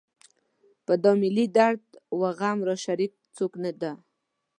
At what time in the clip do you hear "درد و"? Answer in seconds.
1.57-2.21